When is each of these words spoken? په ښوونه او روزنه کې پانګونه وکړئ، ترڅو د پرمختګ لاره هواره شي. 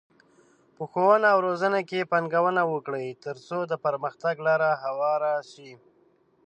په 0.75 0.83
ښوونه 0.91 1.27
او 1.33 1.39
روزنه 1.47 1.79
کې 1.89 2.09
پانګونه 2.11 2.61
وکړئ، 2.73 3.07
ترڅو 3.25 3.57
د 3.71 3.73
پرمختګ 3.85 4.35
لاره 4.47 4.69
هواره 4.83 5.33
شي. 5.51 5.71